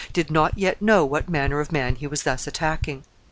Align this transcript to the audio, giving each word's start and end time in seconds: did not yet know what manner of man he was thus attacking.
did 0.13 0.31
not 0.31 0.57
yet 0.57 0.81
know 0.81 1.05
what 1.05 1.29
manner 1.29 1.59
of 1.59 1.71
man 1.71 1.93
he 1.93 2.07
was 2.07 2.23
thus 2.23 2.47
attacking. 2.47 3.03